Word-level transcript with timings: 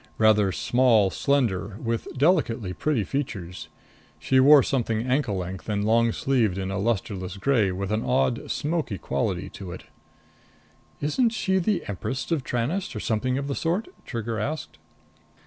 Rather 0.17 0.51
small, 0.51 1.11
slender, 1.11 1.77
with 1.79 2.07
delicately 2.17 2.73
pretty 2.73 3.03
features. 3.03 3.67
She 4.17 4.39
wore 4.39 4.63
something 4.63 5.03
ankle 5.05 5.37
length 5.37 5.69
and 5.69 5.85
long 5.85 6.11
sleeved 6.11 6.57
in 6.57 6.69
lusterless 6.69 7.37
gray 7.37 7.71
with 7.71 7.91
an 7.91 8.03
odd, 8.03 8.49
smoky 8.49 8.97
quality 8.97 9.47
to 9.49 9.71
it. 9.71 9.83
"Isn't 11.01 11.29
she 11.29 11.59
the 11.59 11.87
empress 11.87 12.31
of 12.31 12.43
Tranest 12.43 12.95
or 12.95 12.99
something 12.99 13.37
of 13.37 13.47
the 13.47 13.53
sort?" 13.53 13.89
Trigger 14.07 14.39
asked. 14.39 14.79